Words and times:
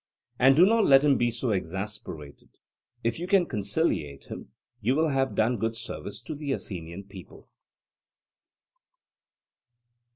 And 0.39 0.55
do 0.55 0.65
not 0.65 0.85
let 0.85 1.03
him 1.03 1.15
be 1.19 1.29
so 1.29 1.51
exasperated; 1.51 2.57
if 3.03 3.19
you 3.19 3.27
can 3.27 3.45
conciliate 3.45 4.31
him, 4.31 4.51
you 4.81 4.95
will 4.95 5.09
have 5.09 5.35
done 5.35 5.57
good 5.59 5.75
service 5.75 6.19
to 6.21 6.33
the 6.33 6.53
Athenian 6.53 7.03
people. 7.03 7.51